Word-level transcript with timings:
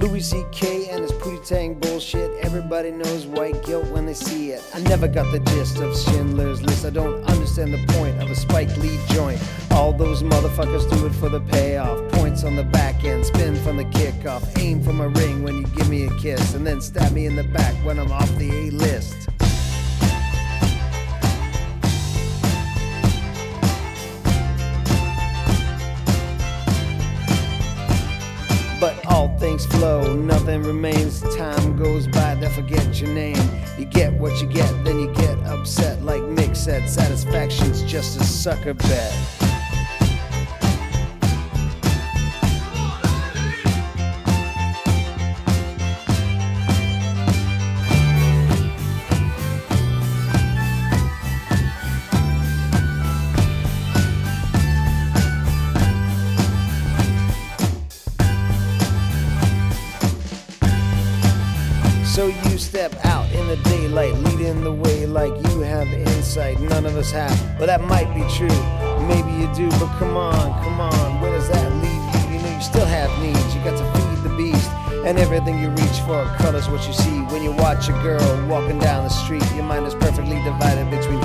Louis 0.00 0.20
C.K. 0.22 0.88
and 0.88 1.02
his 1.02 1.12
Pootie 1.12 1.46
Tang 1.46 1.74
bullshit. 1.74 2.30
Everybody 2.42 2.90
knows 2.90 3.26
white 3.26 3.62
guilt 3.64 3.86
when 3.88 4.06
they 4.06 4.14
see 4.14 4.50
it. 4.50 4.62
I 4.74 4.80
never 4.80 5.06
got 5.06 5.30
the 5.30 5.40
gist 5.40 5.78
of 5.78 5.94
Schindler's 5.94 6.62
List. 6.62 6.86
I 6.86 6.90
don't 6.90 7.22
understand 7.24 7.74
the 7.74 7.84
point 7.92 8.18
of 8.18 8.30
a 8.30 8.34
Spike 8.34 8.74
Lee 8.78 8.98
joint. 9.10 9.38
All 9.72 9.92
those 9.92 10.22
motherfuckers 10.22 10.90
do 10.90 11.06
it 11.06 11.12
for 11.12 11.28
the 11.28 11.40
payoff. 11.40 12.10
Points 12.12 12.44
on 12.44 12.56
the 12.56 12.64
back 12.64 13.04
end, 13.04 13.26
spin 13.26 13.54
from 13.56 13.76
the 13.76 13.84
kickoff. 13.84 14.58
Aim 14.58 14.82
from 14.82 15.02
a 15.02 15.08
ring 15.08 15.42
when 15.42 15.56
you 15.58 15.66
give 15.76 15.90
me 15.90 16.06
a 16.06 16.14
kiss. 16.14 16.54
And 16.54 16.66
then 16.66 16.80
stab 16.80 17.12
me 17.12 17.26
in 17.26 17.36
the 17.36 17.44
back 17.44 17.74
when 17.84 17.98
I'm 17.98 18.10
off 18.10 18.34
the 18.36 18.50
A 18.50 18.70
list. 18.70 19.28
Flow, 29.72 30.14
nothing 30.14 30.62
remains. 30.62 31.20
Time 31.36 31.76
goes 31.76 32.06
by, 32.06 32.34
they 32.34 32.48
forget 32.48 33.00
your 33.00 33.10
name. 33.10 33.36
You 33.78 33.84
get 33.84 34.12
what 34.12 34.40
you 34.40 34.48
get, 34.48 34.68
then 34.84 35.00
you 35.00 35.12
get 35.14 35.38
upset. 35.46 36.02
Like 36.02 36.22
Mick 36.22 36.56
said, 36.56 36.88
satisfaction's 36.88 37.82
just 37.82 38.20
a 38.20 38.24
sucker 38.24 38.74
bet. 38.74 39.49
So 62.20 62.26
you 62.26 62.58
step 62.58 62.92
out 63.06 63.32
in 63.32 63.48
the 63.48 63.56
daylight, 63.64 64.12
leading 64.12 64.62
the 64.62 64.70
way 64.70 65.06
like 65.06 65.32
you 65.48 65.60
have 65.60 65.88
insight. 65.88 66.60
None 66.60 66.84
of 66.84 66.94
us 66.94 67.10
have. 67.12 67.32
Well, 67.56 67.66
that 67.66 67.80
might 67.80 68.12
be 68.12 68.20
true. 68.36 68.60
Maybe 69.08 69.32
you 69.40 69.48
do, 69.54 69.70
but 69.80 69.88
come 69.96 70.18
on, 70.18 70.52
come 70.62 70.82
on. 70.82 71.22
Where 71.22 71.30
does 71.30 71.48
that 71.48 71.72
leave 71.80 72.30
you? 72.30 72.36
You 72.36 72.42
know, 72.42 72.54
you 72.56 72.60
still 72.60 72.84
have 72.84 73.08
needs. 73.22 73.56
You 73.56 73.64
got 73.64 73.78
to 73.78 73.86
feed 73.96 74.22
the 74.22 74.36
beast. 74.36 74.68
And 75.08 75.18
everything 75.18 75.60
you 75.60 75.70
reach 75.70 75.98
for 76.04 76.26
colors 76.36 76.68
what 76.68 76.86
you 76.86 76.92
see. 76.92 77.22
When 77.32 77.42
you 77.42 77.52
watch 77.52 77.88
a 77.88 77.92
girl 78.04 78.46
walking 78.46 78.78
down 78.78 79.04
the 79.04 79.08
street, 79.08 79.50
your 79.54 79.64
mind 79.64 79.86
is 79.86 79.94
perfectly 79.94 80.44
divided 80.44 80.90
between 80.90 81.19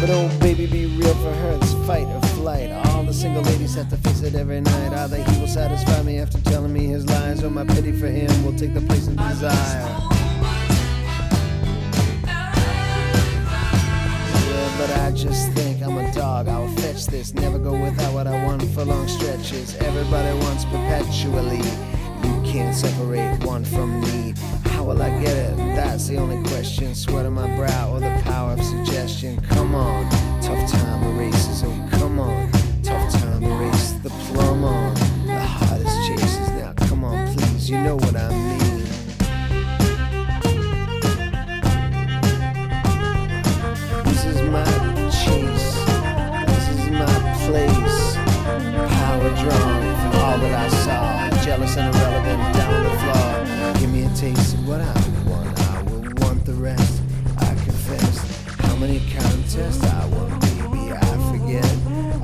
But 0.00 0.10
oh, 0.10 0.28
baby, 0.38 0.66
be 0.66 0.86
real 0.86 1.14
for 1.16 1.32
her. 1.32 1.58
It's 1.60 1.74
fight 1.84 2.06
or 2.06 2.20
flight. 2.36 2.70
All 2.70 3.02
the 3.02 3.12
single 3.12 3.42
ladies 3.42 3.74
have 3.74 3.88
to 3.90 3.96
face 3.96 4.22
it 4.22 4.36
every 4.36 4.60
night. 4.60 4.92
Either 4.92 5.16
he 5.16 5.40
will 5.40 5.48
satisfy 5.48 6.02
me 6.02 6.20
after 6.20 6.40
telling 6.42 6.72
me 6.72 6.86
his 6.86 7.04
lies, 7.06 7.42
or 7.42 7.50
my 7.50 7.64
pity 7.64 7.90
for 7.90 8.06
him 8.06 8.44
will 8.44 8.56
take 8.56 8.74
the 8.74 8.80
place 8.82 9.08
of 9.08 9.16
desire. 9.16 9.82
Yeah, 14.46 14.78
but 14.78 14.90
I 15.00 15.10
just 15.16 15.50
think 15.54 15.82
I'm 15.82 15.98
a 15.98 16.12
dog. 16.14 16.46
I 16.46 16.60
will 16.60 16.68
fetch 16.76 17.06
this. 17.06 17.34
Never 17.34 17.58
go 17.58 17.72
without 17.72 18.14
what 18.14 18.28
I 18.28 18.44
want 18.44 18.62
for 18.70 18.84
long 18.84 19.08
stretches. 19.08 19.74
Everybody 19.78 20.32
wants 20.38 20.64
perpetually. 20.64 21.97
Can't 22.48 22.74
separate 22.74 23.44
one 23.44 23.62
from 23.62 24.00
me. 24.00 24.32
How 24.64 24.82
will 24.82 25.02
I 25.02 25.10
get 25.20 25.36
it? 25.36 25.56
That's 25.76 26.08
the 26.08 26.16
only 26.16 26.42
question. 26.48 26.94
Sweat 26.94 27.26
on 27.26 27.34
my 27.34 27.46
brow 27.56 27.92
or 27.92 28.00
the 28.00 28.22
power 28.24 28.52
of 28.52 28.62
suggestion. 28.64 29.38
Come 29.50 29.74
on, 29.74 30.08
what 54.78 54.86
I 54.86 55.28
want. 55.28 55.60
I 55.60 55.82
will 55.82 56.02
want 56.22 56.44
the 56.44 56.54
rest. 56.54 57.02
I 57.38 57.54
confess. 57.54 58.44
How 58.58 58.76
many 58.76 59.00
contests 59.10 59.82
I 59.84 60.06
won, 60.06 60.38
baby? 60.40 60.92
I 60.92 61.30
forget. 61.30 61.64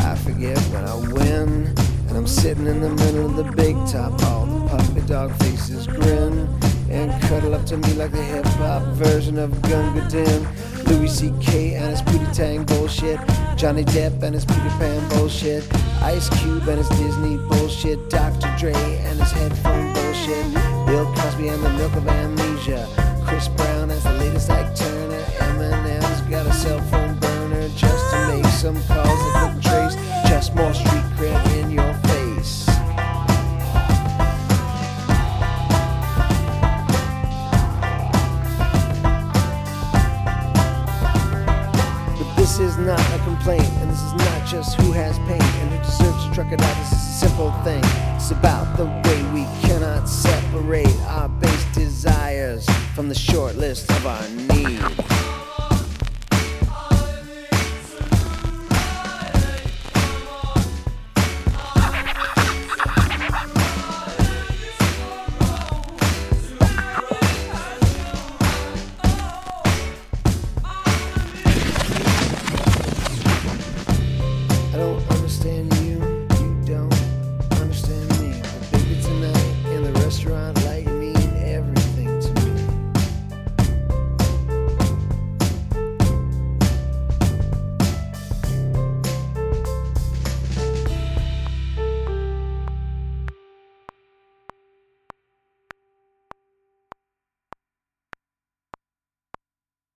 I 0.00 0.16
forget 0.16 0.58
when 0.72 0.84
I 0.84 0.94
win. 1.12 1.74
And 2.08 2.16
I'm 2.16 2.26
sitting 2.26 2.66
in 2.66 2.80
the 2.80 2.90
middle 2.90 3.26
of 3.26 3.36
the 3.36 3.44
big 3.52 3.76
top. 3.86 4.22
All 4.24 4.46
the 4.46 4.68
puppy 4.68 5.06
dog 5.06 5.32
faces 5.36 5.86
grin 5.86 6.48
and 6.90 7.22
cuddle 7.22 7.54
up 7.54 7.64
to 7.66 7.76
me 7.76 7.92
like 7.94 8.10
the 8.10 8.22
hip 8.22 8.44
hop 8.58 8.82
version 8.94 9.38
of 9.38 9.62
Gunga 9.62 10.08
Din. 10.08 10.48
Louis 10.86 11.08
C.K. 11.08 11.74
and 11.74 11.90
his 11.90 12.02
Pootie 12.02 12.34
Tang 12.34 12.64
bullshit. 12.64 13.20
Johnny 13.56 13.84
Depp 13.84 14.22
and 14.22 14.34
his 14.34 14.44
Peter 14.44 14.70
Pan 14.78 15.08
bullshit. 15.10 15.72
Ice 16.02 16.28
Cube 16.40 16.66
and 16.66 16.78
his 16.78 16.88
Disney 16.88 17.36
bullshit. 17.36 18.10
Dr. 18.10 18.52
Dre 18.58 18.72
and 18.74 19.20
his 19.20 19.30
headphone 19.30 19.92
bullshit. 19.94 20.69
And 21.48 21.62
the 21.62 21.70
milk 21.70 21.94
of 21.94 22.06
amnesia. 22.06 22.86
Chris 23.26 23.48
Brown 23.48 23.90
as 23.90 24.02
the 24.02 24.12
latest 24.12 24.50
Ike 24.50 24.76
Turner. 24.76 25.22
Eminem's 25.38 26.20
got 26.28 26.46
a 26.46 26.52
cell 26.52 26.80
phone 26.90 27.18
burner 27.18 27.66
just 27.70 28.10
to 28.12 28.28
make 28.28 28.44
some 28.44 28.76
calls 28.84 29.09
is 42.70 42.86
not 42.86 43.00
a 43.00 43.18
complaint, 43.24 43.68
and 43.80 43.90
this 43.90 44.00
is 44.00 44.12
not 44.12 44.46
just 44.46 44.80
who 44.80 44.92
has 44.92 45.18
pain 45.20 45.42
and 45.42 45.70
who 45.70 45.78
deserves 45.78 46.24
to 46.24 46.32
truck 46.32 46.52
it 46.52 46.60
out. 46.60 46.76
This 46.76 46.92
is 46.92 46.98
a 46.98 47.26
simple 47.26 47.52
thing. 47.64 47.82
It's 48.14 48.30
about 48.30 48.76
the 48.76 48.86
way 48.86 49.22
we 49.32 49.44
cannot 49.66 50.08
separate 50.08 50.94
our 51.06 51.28
base 51.28 51.64
desires 51.74 52.68
from 52.94 53.08
the 53.08 53.14
short 53.14 53.56
list 53.56 53.90
of 53.90 54.06
our 54.06 54.28
needs. 54.28 55.09